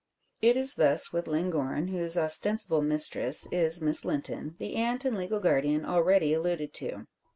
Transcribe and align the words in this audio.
It 0.41 0.57
is 0.57 0.77
thus 0.77 1.13
with 1.13 1.27
Llangorren, 1.27 1.89
whose 1.89 2.17
ostensible 2.17 2.81
mistress 2.81 3.47
is 3.51 3.81
Miss 3.81 4.03
Linton, 4.03 4.55
the 4.57 4.73
aunt 4.75 5.05
and 5.05 5.15
legal 5.15 5.39
guardian 5.39 5.85
already 5.85 6.33
alluded 6.33 6.73
to. 6.73 7.05